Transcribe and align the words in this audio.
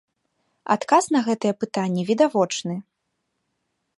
Адказ 0.75 1.05
на 1.15 1.21
гэтыя 1.27 1.53
пытанні 1.63 2.07
відавочны. 2.09 2.75